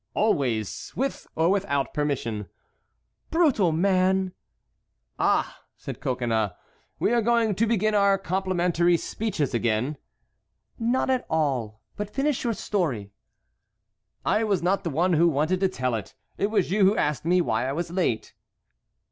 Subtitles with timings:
[0.15, 2.49] "Always, with or without permission."
[3.29, 4.33] "Brutal man!"
[5.19, 6.53] "Ah!" said Coconnas,
[6.97, 9.97] "we are going to begin our complimentary speeches again."
[10.79, 13.11] "Not at all; but finish your story."
[14.25, 16.15] "I was not the one who wanted to tell it.
[16.35, 18.33] It was you who asked me why I was late."